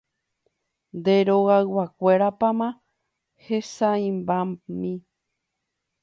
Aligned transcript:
Nde 0.97 1.15
rogayguakuérapa 1.27 2.49
hesãimbami. 3.45 4.93